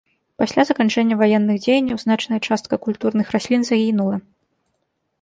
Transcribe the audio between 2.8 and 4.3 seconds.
культурных раслін загінула.